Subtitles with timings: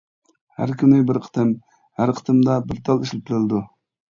[0.61, 1.53] ھەر كۈنى بىر قېتىم،
[2.01, 3.63] ھەر قېتىمدا بىر تال ئىشلىتىلىدۇ.